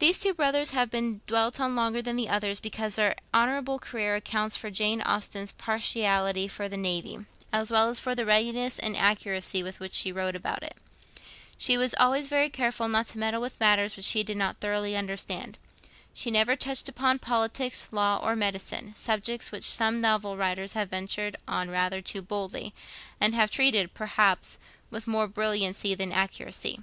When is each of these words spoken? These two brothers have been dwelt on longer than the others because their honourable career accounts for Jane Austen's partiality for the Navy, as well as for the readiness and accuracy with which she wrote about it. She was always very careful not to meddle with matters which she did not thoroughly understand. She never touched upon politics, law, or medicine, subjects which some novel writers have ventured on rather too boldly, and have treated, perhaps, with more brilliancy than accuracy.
These 0.00 0.18
two 0.18 0.34
brothers 0.34 0.70
have 0.70 0.90
been 0.90 1.20
dwelt 1.28 1.60
on 1.60 1.76
longer 1.76 2.02
than 2.02 2.16
the 2.16 2.28
others 2.28 2.58
because 2.58 2.96
their 2.96 3.14
honourable 3.32 3.78
career 3.78 4.16
accounts 4.16 4.56
for 4.56 4.72
Jane 4.72 5.00
Austen's 5.02 5.52
partiality 5.52 6.48
for 6.48 6.68
the 6.68 6.76
Navy, 6.76 7.24
as 7.52 7.70
well 7.70 7.88
as 7.88 8.00
for 8.00 8.16
the 8.16 8.24
readiness 8.26 8.76
and 8.76 8.96
accuracy 8.96 9.62
with 9.62 9.78
which 9.78 9.94
she 9.94 10.10
wrote 10.10 10.34
about 10.34 10.64
it. 10.64 10.74
She 11.56 11.78
was 11.78 11.94
always 11.94 12.28
very 12.28 12.50
careful 12.50 12.88
not 12.88 13.06
to 13.06 13.18
meddle 13.18 13.40
with 13.40 13.60
matters 13.60 13.94
which 13.96 14.06
she 14.06 14.24
did 14.24 14.36
not 14.36 14.58
thoroughly 14.58 14.96
understand. 14.96 15.60
She 16.12 16.28
never 16.32 16.56
touched 16.56 16.88
upon 16.88 17.20
politics, 17.20 17.86
law, 17.92 18.18
or 18.20 18.34
medicine, 18.34 18.94
subjects 18.96 19.52
which 19.52 19.62
some 19.62 20.00
novel 20.00 20.36
writers 20.36 20.72
have 20.72 20.90
ventured 20.90 21.36
on 21.46 21.70
rather 21.70 22.02
too 22.02 22.20
boldly, 22.20 22.74
and 23.20 23.32
have 23.36 23.52
treated, 23.52 23.94
perhaps, 23.94 24.58
with 24.90 25.06
more 25.06 25.28
brilliancy 25.28 25.94
than 25.94 26.10
accuracy. 26.10 26.80